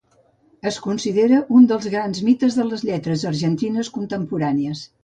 [0.69, 4.89] Es considera un dels grans mites de les lletres argentines contemporànies.